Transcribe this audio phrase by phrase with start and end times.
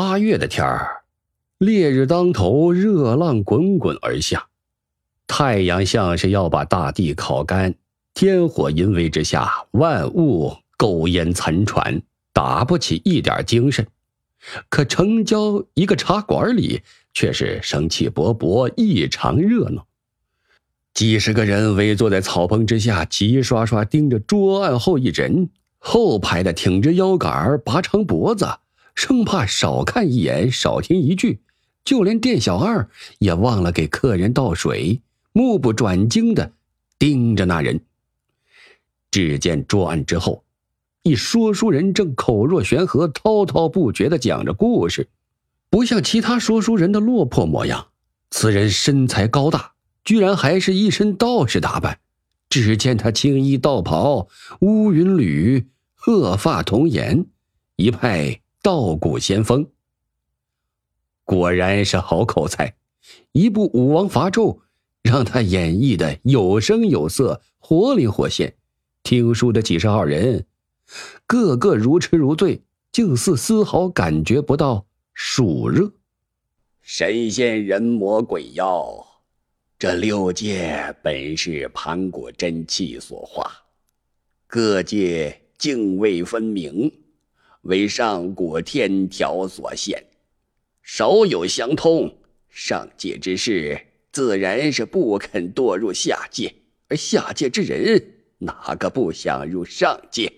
[0.00, 1.02] 八月的天儿，
[1.58, 4.46] 烈日当头，热浪滚滚而下，
[5.26, 7.74] 太阳像是要把大地烤干。
[8.14, 12.00] 天火淫威之下，万物苟延残喘，
[12.32, 13.88] 打不起一点精神。
[14.68, 19.84] 可城郊一个茶馆里，却是生气勃勃，异常热闹。
[20.94, 28.46] 几十个人围坐在草棚之下，齐刷刷盯着桌案后一人，后排的挺着腰杆，拔长脖子，
[28.98, 31.38] 生怕少看一眼，少听一句。
[31.84, 32.90] 就连店小二
[33.20, 36.50] 也忘了给客人倒水，目不转睛的
[36.98, 37.80] 盯着那人。
[39.12, 40.42] 只见桌案之后，
[41.04, 45.08] 一说书人正口若悬河、滔滔不绝的讲着故事，
[45.70, 47.86] 不像其他说书人的落魄模样。
[48.30, 49.74] 此人身材高大。
[50.04, 52.00] 居然还是一身道士打扮，
[52.50, 54.26] 只见他青衣道袍，
[54.60, 57.26] 乌云履，鹤发童颜，
[57.76, 59.66] 一派道骨仙风。
[61.24, 62.74] 果然是好口才，
[63.32, 64.58] 一部武王伐纣，
[65.00, 68.56] 让他演绎的有声有色，活灵活现。
[69.02, 70.44] 听书的几十号人，
[71.26, 72.60] 个个如痴如醉，
[72.92, 75.90] 竟似丝毫感觉不到暑热。
[76.82, 79.02] 神仙人魔鬼妖。
[79.78, 83.50] 这六界本是盘古真气所化，
[84.46, 86.92] 各界泾渭分明，
[87.62, 90.04] 为上古天条所限，
[90.82, 92.18] 少有相通。
[92.48, 96.54] 上界之事自然是不肯堕入下界，
[96.88, 100.32] 而下界之人哪个不想入上界？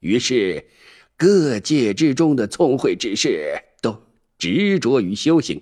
[0.00, 0.64] 于是，
[1.16, 4.00] 各界之中的聪慧之士都
[4.38, 5.60] 执着于修行，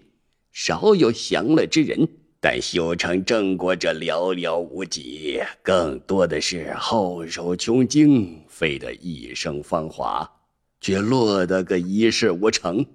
[0.52, 2.06] 少有享乐之人。
[2.38, 10.30] 但修成正果者寥寥无几，更多的是后手穷经，费得一生芳华，
[10.80, 12.86] 却落得个一事无成。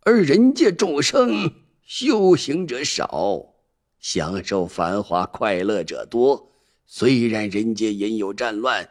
[0.00, 1.52] 而人界众生
[1.82, 3.54] 修行者少，
[4.00, 6.50] 享受繁华快乐者多。
[6.86, 8.88] 虽然人间也有战乱，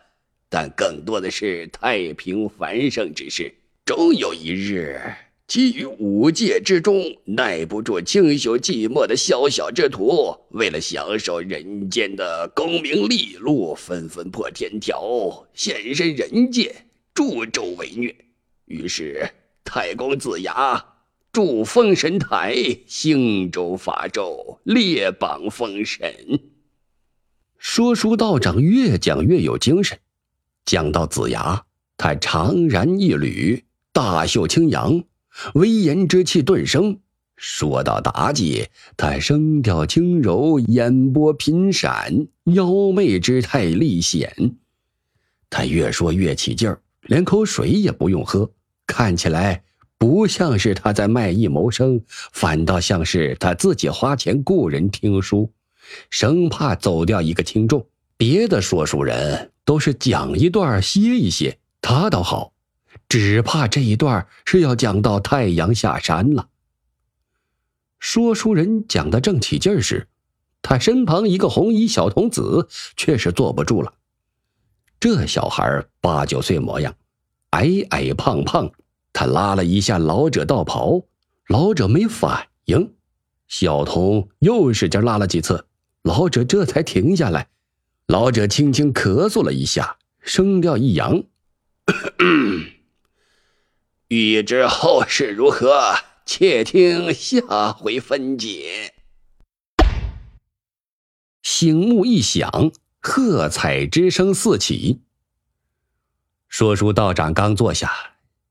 [0.49, 3.53] 但更多的是太平繁盛之事。
[3.85, 4.99] 终有一日。
[5.45, 16.73] 其于五界之中耐不住清修寂寞的宵小之徒，为了享受人间的功名利禄，纷纷破天条，现身人界，
[17.13, 18.15] 助纣为虐。
[18.65, 19.29] 于是
[19.63, 20.83] 太公子牙
[21.31, 22.55] 筑封神台，
[22.87, 26.39] 兴周伐纣，列榜封神。
[27.57, 29.99] 说书道长越讲越有精神，
[30.65, 31.65] 讲到子牙，
[31.97, 35.03] 他长髯一捋，大袖轻扬。
[35.55, 36.99] 威严之气顿生。
[37.35, 44.57] 说到妲己，他声调轻柔，眼波频闪，妖媚之态立显。
[45.49, 48.51] 他越说越起劲儿，连口水也不用喝，
[48.87, 49.63] 看起来
[49.97, 55.51] 不像是他在卖艺谋生，反倒像是他自己花钱雇人听书，
[56.09, 57.87] 生怕走掉一个听众。
[58.15, 62.53] 别的说书人都是讲一段歇一歇，他倒好。
[63.09, 66.47] 只怕这一段是要讲到太阳下山了。
[67.99, 70.07] 说书人讲的正起劲时，
[70.61, 73.93] 他身旁一个红衣小童子却是坐不住了。
[75.03, 76.95] 这小孩八九岁模样，
[77.49, 78.71] 矮矮胖胖，
[79.11, 81.03] 他拉了一下老者道袍，
[81.49, 82.93] 老者没反应。
[83.49, 85.65] 小童又使劲拉了几次，
[86.03, 87.49] 老者这才停下来。
[88.07, 91.21] 老者轻轻咳嗽了一下，声调一扬。
[94.07, 98.93] 欲知后事如何，且听下回分解。
[101.41, 102.71] 醒目一响，
[103.05, 105.01] 喝彩之声四起。
[106.47, 107.91] 说书道长刚坐下，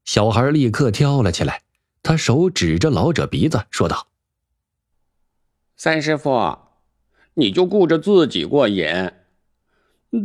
[0.05, 1.63] 小孩立刻跳了起来，
[2.03, 4.09] 他手指着老者鼻子说道
[5.77, 6.59] ：“三师傅，
[7.35, 9.11] 你就顾着自己过瘾。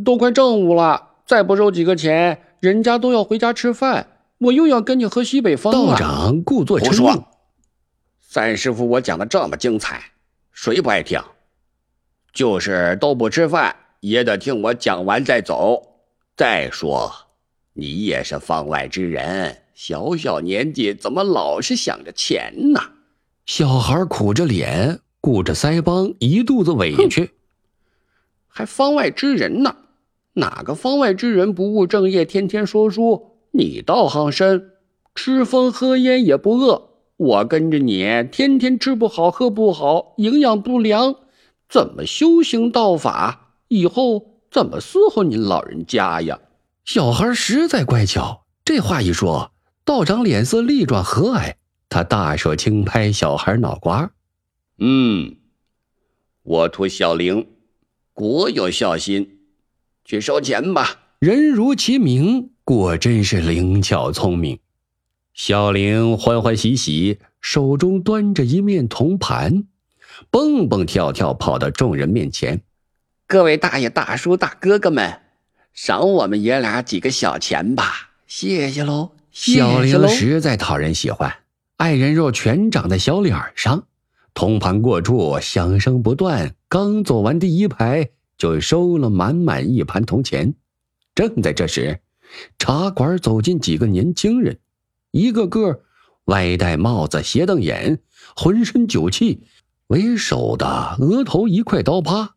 [0.03, 5.93] 都快正午了，再不收几个钱，人家都要回家吃饭。”我又要跟你喝西北风了。
[5.93, 7.27] 道长故作沉默。
[8.19, 10.11] 三师傅，我讲的这么精彩，
[10.51, 11.19] 谁不爱听？
[12.33, 16.01] 就是都不吃饭，也得听我讲完再走。
[16.35, 17.11] 再说，
[17.73, 22.79] 你也是方外之人，小小年纪怎么老是想着钱呢？
[23.45, 27.31] 小孩苦着脸，顾着腮帮，一肚子委屈。
[28.47, 29.75] 还方外之人呢？
[30.33, 33.37] 哪个方外之人不务正业，天天说书？
[33.51, 34.73] 你道行深，
[35.15, 36.89] 吃风喝烟也不饿。
[37.15, 41.15] 我跟着你，天天吃不好喝不好，营养不良，
[41.67, 43.46] 怎么修行道法？
[43.67, 46.39] 以后怎么伺候您老人家呀？
[46.85, 49.51] 小孩实在乖巧，这话一说，
[49.83, 51.55] 道长脸色立转和蔼。
[51.89, 54.11] 他大手轻拍小孩脑瓜
[54.79, 55.37] ：“嗯，
[56.43, 57.47] 我图小玲，
[58.13, 59.39] 果有孝心，
[60.03, 64.59] 去收钱吧。”人如其名，果真是灵巧聪明。
[65.33, 69.65] 小玲欢欢喜喜，手中端着一面铜盘，
[70.29, 72.61] 蹦蹦跳跳跑到众人面前
[73.29, 75.19] ：“各位大爷、大叔、大哥哥们，
[75.73, 78.11] 赏我们爷俩几个小钱吧！
[78.25, 81.35] 谢谢喽！”小玲实在讨人喜欢，
[81.75, 83.83] 爱人肉全长在小脸上。
[84.33, 86.55] 铜盘过处，响声不断。
[86.69, 90.53] 刚走完第一排，就收了满满一盘铜钱。
[91.13, 91.99] 正在这时，
[92.57, 94.57] 茶馆走进几个年轻人。
[95.11, 95.81] 一个个
[96.25, 97.99] 歪戴帽子、斜瞪眼，
[98.37, 99.43] 浑身酒气。
[99.87, 102.35] 为首的额头一块刀疤，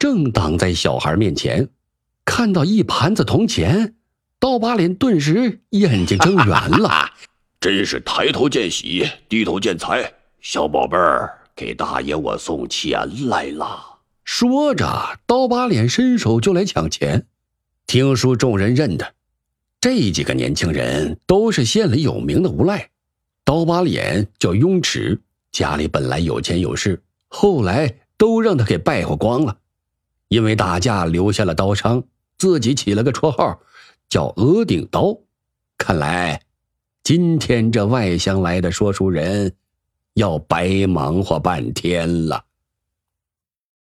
[0.00, 1.68] 正挡在小孩面前。
[2.24, 3.96] 看到一盘子铜钱，
[4.38, 7.10] 刀疤脸顿时眼睛睁圆了。
[7.60, 10.10] 真是抬头见喜，低头见财。
[10.40, 12.98] 小宝贝儿，给大爷我送钱
[13.28, 13.98] 来了。
[14.24, 17.26] 说着，刀疤脸伸手就来抢钱。
[17.86, 19.12] 听说众人认得。
[19.82, 22.88] 这几个年轻人都是县里有名的无赖，
[23.44, 25.20] 刀疤脸叫雍齿，
[25.52, 29.58] 家里本来有钱有势，后来都让他给败坏光了。
[30.30, 32.04] 因为打架留下了刀伤，
[32.38, 33.60] 自己起了个绰号，
[34.08, 35.18] 叫额顶刀。
[35.76, 36.40] 看来，
[37.02, 39.52] 今天这外乡来的说书人，
[40.14, 42.44] 要白忙活半天了。